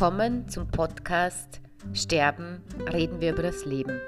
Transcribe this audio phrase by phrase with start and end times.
[0.00, 1.60] Willkommen zum Podcast
[1.92, 4.00] Sterben, reden wir über das Leben.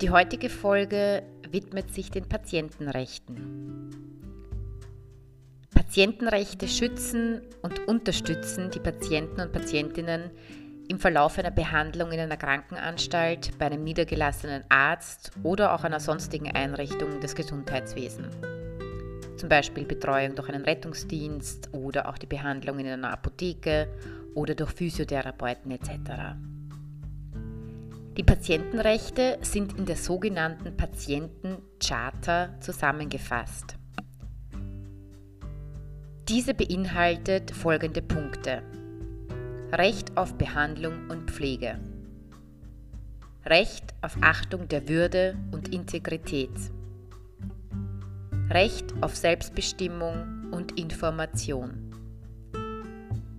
[0.00, 3.90] Die heutige Folge widmet sich den Patientenrechten.
[5.74, 10.30] Patientenrechte schützen und unterstützen die Patienten und Patientinnen
[10.88, 16.50] im Verlauf einer Behandlung in einer Krankenanstalt, bei einem niedergelassenen Arzt oder auch einer sonstigen
[16.50, 18.34] Einrichtung des Gesundheitswesens
[19.42, 23.88] zum Beispiel Betreuung durch einen Rettungsdienst oder auch die Behandlung in einer Apotheke
[24.34, 26.36] oder durch Physiotherapeuten etc.
[28.16, 33.76] Die Patientenrechte sind in der sogenannten Patientencharta zusammengefasst.
[36.28, 38.62] Diese beinhaltet folgende Punkte.
[39.72, 41.80] Recht auf Behandlung und Pflege.
[43.46, 46.50] Recht auf Achtung der Würde und Integrität.
[48.50, 51.91] Recht auf Selbstbestimmung und Information.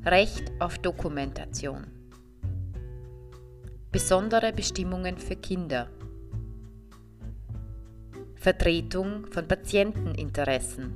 [0.06, 1.88] Recht auf Dokumentation.
[3.90, 5.90] Besondere Bestimmungen für Kinder.
[8.36, 10.92] Vertretung von Patienteninteressen.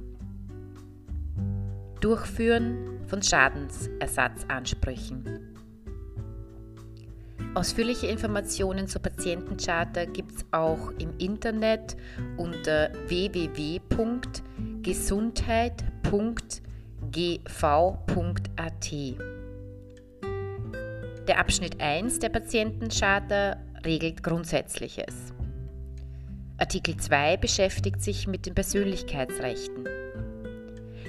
[2.02, 5.56] Durchführen von Schadensersatzansprüchen.
[7.56, 11.96] Ausführliche Informationen zur Patientencharta gibt es auch im Internet
[12.36, 12.92] unter
[17.02, 18.92] www.gesundheit.gv.at.
[21.28, 25.34] Der Abschnitt 1 der Patientencharta regelt Grundsätzliches.
[26.58, 29.88] Artikel 2 beschäftigt sich mit den Persönlichkeitsrechten.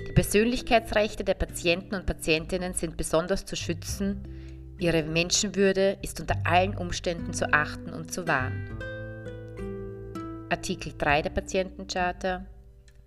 [0.08, 4.23] Die Persönlichkeitsrechte der Patienten und Patientinnen sind besonders zu schützen,
[4.80, 8.78] Ihre Menschenwürde ist unter allen Umständen zu achten und zu wahren.
[10.50, 12.47] Artikel 3 der Patientencharta.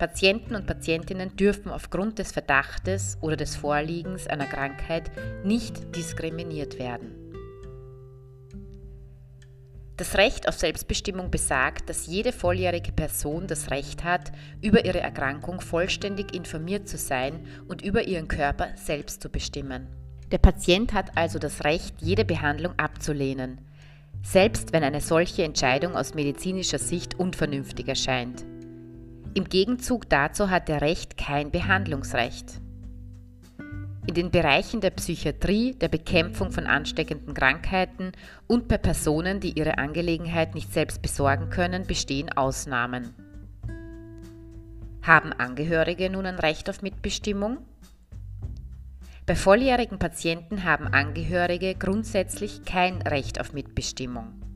[0.02, 5.12] Patienten und Patientinnen dürfen aufgrund des Verdachtes oder des Vorliegens einer Krankheit
[5.44, 7.12] nicht diskriminiert werden.
[9.96, 15.60] Das Recht auf Selbstbestimmung besagt, dass jede volljährige Person das Recht hat, über ihre Erkrankung
[15.60, 19.86] vollständig informiert zu sein und über ihren Körper selbst zu bestimmen.
[20.32, 23.60] Der Patient hat also das Recht, jede Behandlung abzulehnen,
[24.24, 28.44] selbst wenn eine solche Entscheidung aus medizinischer Sicht unvernünftig erscheint.
[29.34, 32.60] Im Gegenzug dazu hat er Recht kein Behandlungsrecht.
[34.06, 38.12] In den Bereichen der Psychiatrie, der Bekämpfung von ansteckenden Krankheiten
[38.46, 43.14] und bei Personen, die ihre Angelegenheit nicht selbst besorgen können, bestehen Ausnahmen.
[45.02, 47.58] Haben Angehörige nun ein Recht auf Mitbestimmung?
[49.24, 54.51] Bei volljährigen Patienten haben Angehörige grundsätzlich kein Recht auf Mitbestimmung.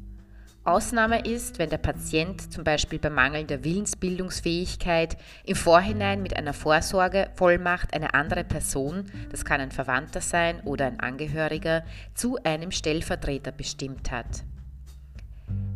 [0.66, 7.94] Ausnahme ist, wenn der Patient zum Beispiel bei mangelnder Willensbildungsfähigkeit im Vorhinein mit einer Vorsorgevollmacht
[7.94, 11.84] eine andere Person, das kann ein Verwandter sein oder ein Angehöriger,
[12.14, 14.44] zu einem Stellvertreter bestimmt hat.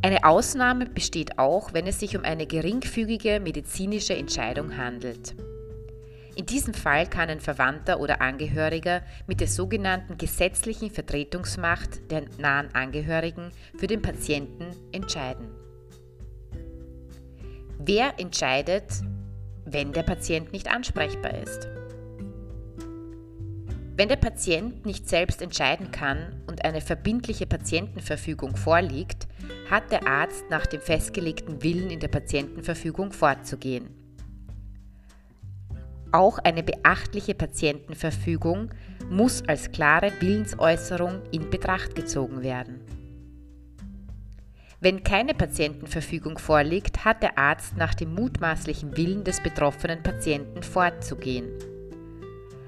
[0.03, 5.35] Eine Ausnahme besteht auch, wenn es sich um eine geringfügige medizinische Entscheidung handelt.
[6.41, 12.75] In diesem Fall kann ein Verwandter oder Angehöriger mit der sogenannten gesetzlichen Vertretungsmacht der nahen
[12.75, 15.51] Angehörigen für den Patienten entscheiden.
[17.79, 18.85] Wer entscheidet,
[19.67, 21.69] wenn der Patient nicht ansprechbar ist?
[23.95, 29.29] Wenn der Patient nicht selbst entscheiden kann und eine verbindliche Patientenverfügung vorliegt,
[29.69, 34.00] hat der Arzt nach dem festgelegten Willen in der Patientenverfügung vorzugehen.
[36.13, 38.71] Auch eine beachtliche Patientenverfügung
[39.09, 42.81] muss als klare Willensäußerung in Betracht gezogen werden.
[44.81, 51.51] Wenn keine Patientenverfügung vorliegt, hat der Arzt nach dem mutmaßlichen Willen des betroffenen Patienten vorzugehen.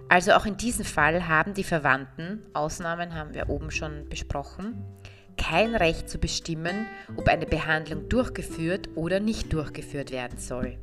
[0.09, 4.85] Also auch in diesem Fall haben die Verwandten, Ausnahmen haben wir oben schon besprochen,
[5.39, 6.87] kein Recht zu bestimmen,
[7.17, 10.77] ob eine Behandlung durchgeführt oder nicht durchgeführt werden soll.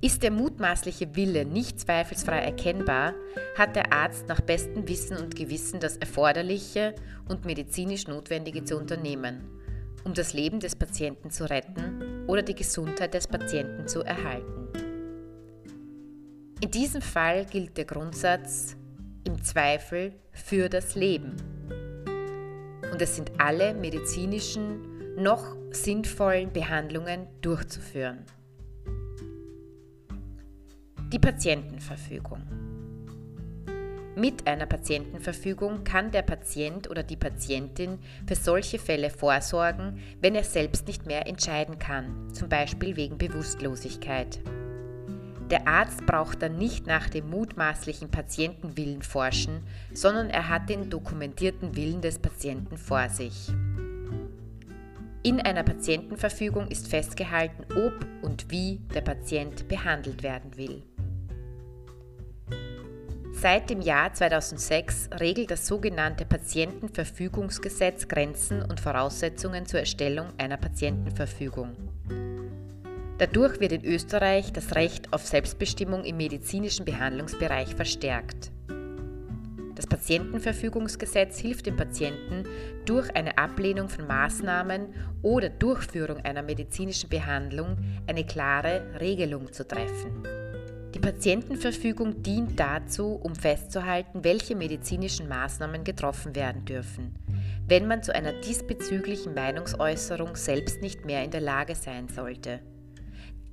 [0.00, 3.14] Ist der mutmaßliche Wille nicht zweifelsfrei erkennbar,
[3.56, 6.94] hat der Arzt nach bestem Wissen und Gewissen das Erforderliche
[7.28, 9.40] und medizinisch Notwendige zu unternehmen,
[10.04, 14.68] um das Leben des Patienten zu retten oder die Gesundheit des Patienten zu erhalten.
[16.60, 18.76] In diesem Fall gilt der Grundsatz
[19.24, 21.34] im Zweifel für das Leben.
[22.92, 28.24] Und es sind alle medizinischen noch sinnvollen Behandlungen durchzuführen.
[31.10, 32.42] Die Patientenverfügung.
[34.14, 40.44] Mit einer Patientenverfügung kann der Patient oder die Patientin für solche Fälle vorsorgen, wenn er
[40.44, 44.38] selbst nicht mehr entscheiden kann, zum Beispiel wegen Bewusstlosigkeit.
[45.50, 49.62] Der Arzt braucht dann nicht nach dem mutmaßlichen Patientenwillen forschen,
[49.94, 53.48] sondern er hat den dokumentierten Willen des Patienten vor sich.
[55.22, 60.82] In einer Patientenverfügung ist festgehalten, ob und wie der Patient behandelt werden will.
[63.40, 71.76] Seit dem Jahr 2006 regelt das sogenannte Patientenverfügungsgesetz Grenzen und Voraussetzungen zur Erstellung einer Patientenverfügung.
[73.18, 78.50] Dadurch wird in Österreich das Recht auf Selbstbestimmung im medizinischen Behandlungsbereich verstärkt.
[79.76, 82.42] Das Patientenverfügungsgesetz hilft dem Patienten,
[82.86, 84.92] durch eine Ablehnung von Maßnahmen
[85.22, 87.76] oder Durchführung einer medizinischen Behandlung
[88.08, 90.24] eine klare Regelung zu treffen.
[90.94, 97.14] Die Patientenverfügung dient dazu, um festzuhalten, welche medizinischen Maßnahmen getroffen werden dürfen,
[97.66, 102.60] wenn man zu einer diesbezüglichen Meinungsäußerung selbst nicht mehr in der Lage sein sollte.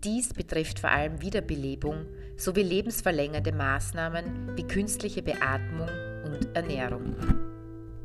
[0.04, 2.06] Dies betrifft vor allem Wiederbelebung
[2.38, 5.90] sowie lebensverlängernde Maßnahmen wie künstliche Beatmung
[6.26, 7.16] und Ernährung.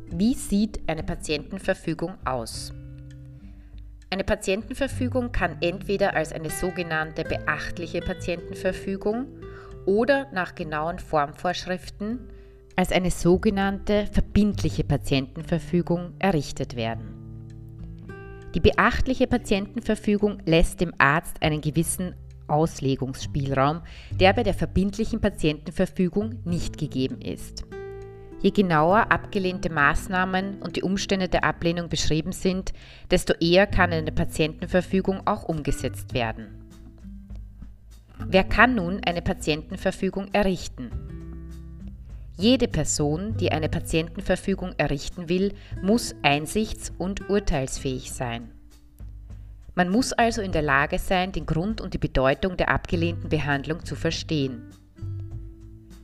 [0.07, 2.73] Wie sieht eine Patientenverfügung aus?
[4.13, 9.29] Eine Patientenverfügung kann entweder als eine sogenannte beachtliche Patientenverfügung
[9.87, 12.29] oder nach genauen Formvorschriften
[12.75, 17.15] als eine sogenannte verbindliche Patientenverfügung errichtet werden.
[18.53, 22.17] Die beachtliche Patientenverfügung lässt dem Arzt einen gewissen
[22.49, 27.65] Auslegungsspielraum, der bei der verbindlichen Patientenverfügung nicht gegeben ist.
[28.43, 32.73] Je genauer abgelehnte Maßnahmen und die Umstände der Ablehnung beschrieben sind,
[33.11, 36.49] desto eher kann eine Patientenverfügung auch umgesetzt werden.
[38.19, 40.91] Wer kann nun eine Patientenverfügung errichten?
[42.39, 45.53] Jede Person, die eine Patientenverfügung errichten will,
[45.83, 48.51] muss einsichts- und urteilsfähig sein.
[49.75, 53.85] Man muss also in der Lage sein, den Grund und die Bedeutung der abgelehnten Behandlung
[53.85, 54.71] zu verstehen.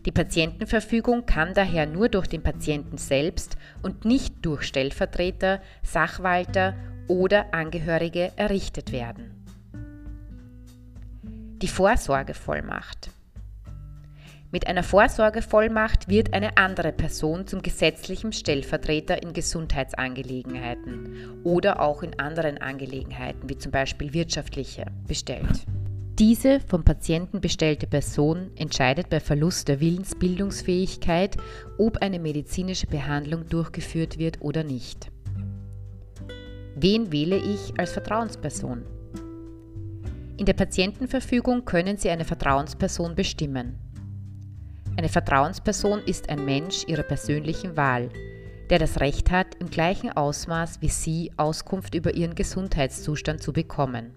[0.06, 6.74] Die Patientenverfügung kann daher nur durch den Patienten selbst und nicht durch Stellvertreter, Sachwalter
[7.08, 9.32] oder Angehörige errichtet werden.
[11.60, 13.10] Die Vorsorgevollmacht.
[14.52, 22.16] Mit einer Vorsorgevollmacht wird eine andere Person zum gesetzlichen Stellvertreter in Gesundheitsangelegenheiten oder auch in
[22.20, 25.66] anderen Angelegenheiten, wie zum Beispiel wirtschaftliche, bestellt.
[26.18, 31.36] Diese vom Patienten bestellte Person entscheidet bei Verlust der Willensbildungsfähigkeit,
[31.76, 35.10] ob eine medizinische Behandlung durchgeführt wird oder nicht.
[36.74, 38.82] Wen wähle ich als Vertrauensperson?
[40.38, 43.78] In der Patientenverfügung können Sie eine Vertrauensperson bestimmen.
[44.96, 48.08] Eine Vertrauensperson ist ein Mensch Ihrer persönlichen Wahl,
[48.70, 54.14] der das Recht hat, im gleichen Ausmaß wie Sie Auskunft über Ihren Gesundheitszustand zu bekommen.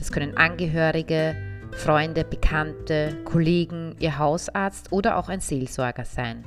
[0.00, 1.36] Das können Angehörige,
[1.72, 6.42] Freunde, Bekannte, Kollegen, Ihr Hausarzt oder auch ein Seelsorger sein.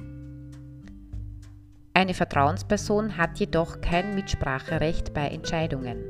[1.94, 6.04] Eine Vertrauensperson hat jedoch kein Mitspracherecht bei Entscheidungen.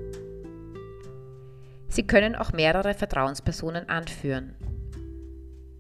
[1.89, 4.55] Sie können auch mehrere Vertrauenspersonen anführen.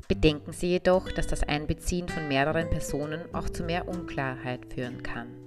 [0.09, 5.42] Bedenken Sie jedoch, dass das Einbeziehen von mehreren Personen auch zu mehr Unklarheit führen kann.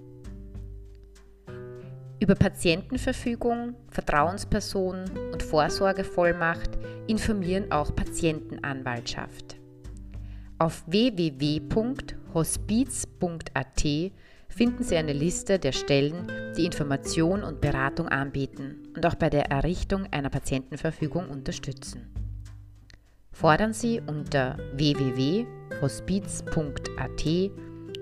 [2.26, 6.70] Über Patientenverfügung, Vertrauensperson und Vorsorgevollmacht
[7.06, 9.54] informieren auch Patientenanwaltschaft.
[10.59, 13.85] Auf www.hospiz.at
[14.49, 16.26] finden Sie eine Liste der Stellen,
[16.59, 22.12] die Information und Beratung anbieten und auch bei der Errichtung einer Patientenverfügung unterstützen.
[23.30, 27.25] Fordern Sie unter www.hospiz.at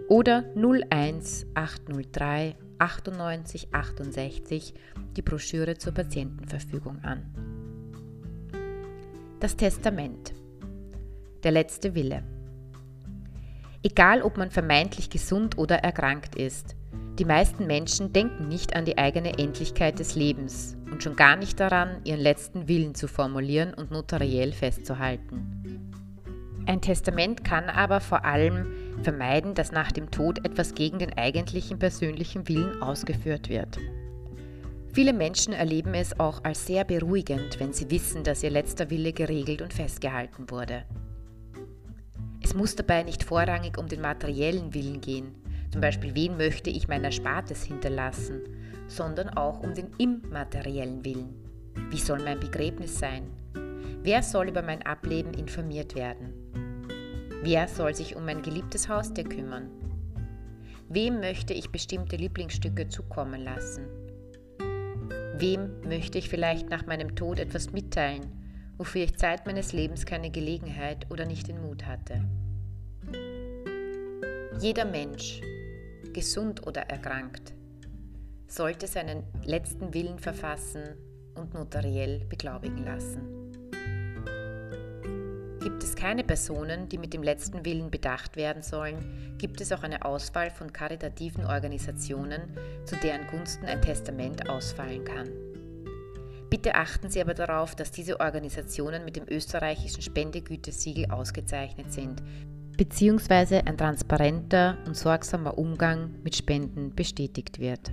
[0.09, 4.75] oder 01803 98 68
[5.17, 7.23] die Broschüre zur Patientenverfügung an.
[9.41, 10.35] Das Testament.
[11.45, 12.23] Der letzte Wille.
[13.83, 16.77] Egal, ob man vermeintlich gesund oder erkrankt ist,
[17.19, 21.61] die meisten Menschen denken nicht an die eigene Endlichkeit des Lebens und schon gar nicht
[21.61, 25.94] daran, ihren letzten Willen zu formulieren und notariell festzuhalten.
[26.67, 28.67] Ein Testament kann aber vor allem
[29.03, 33.79] vermeiden, dass nach dem Tod etwas gegen den eigentlichen persönlichen Willen ausgeführt wird.
[34.95, 39.13] Viele Menschen erleben es auch als sehr beruhigend, wenn sie wissen, dass ihr letzter Wille
[39.13, 40.85] geregelt und festgehalten wurde.
[42.43, 45.35] Es muss dabei nicht vorrangig um den materiellen Willen gehen,
[45.71, 48.41] zum Beispiel wen möchte ich meiner Spartes hinterlassen,
[48.87, 51.35] sondern auch um den immateriellen Willen.
[51.91, 53.25] Wie soll mein Begräbnis sein?
[54.05, 56.35] Wer soll über mein Ableben informiert werden?
[57.43, 59.71] Wer soll sich um mein geliebtes Haustier kümmern?
[60.91, 63.87] Wem möchte ich bestimmte Lieblingsstücke zukommen lassen?
[65.39, 68.27] Wem möchte ich vielleicht nach meinem Tod etwas mitteilen,
[68.77, 72.23] wofür ich Zeit meines Lebens keine Gelegenheit oder nicht den Mut hatte.
[74.61, 75.41] Jeder Mensch,
[76.13, 77.55] gesund oder erkrankt,
[78.49, 80.83] sollte seinen letzten Willen verfassen
[81.37, 83.34] und notariell beglaubigen lassen.
[85.75, 89.83] Gibt es keine Personen, die mit dem letzten Willen bedacht werden sollen, gibt es auch
[89.83, 92.43] eine Auswahl von karitativen Organisationen,
[92.85, 95.31] zu deren Gunsten ein Testament ausfallen kann.
[96.49, 102.23] Bitte achten Sie aber darauf, dass diese Organisationen mit dem österreichischen Spendegütesiegel ausgezeichnet sind,
[102.77, 107.91] beziehungsweise ein transparenter und sorgsamer Umgang mit Spenden bestätigt wird.